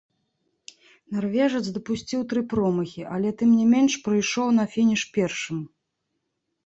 Нарвежац 1.17 1.61
дапусціў 1.75 2.23
тры 2.33 2.41
промахі, 2.53 3.03
але 3.17 3.29
тым 3.43 3.49
не 3.61 3.67
менш 3.75 3.93
прыйшоў 4.09 4.47
на 4.59 4.65
фініш 4.73 5.03
першым. 5.19 5.59